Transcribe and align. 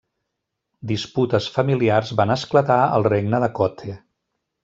Disputes 0.91 1.49
familiars 1.57 2.13
van 2.23 2.35
esclatar 2.37 2.79
al 2.97 3.07
regne 3.11 3.43
de 3.47 3.53
Kotte. 3.61 3.99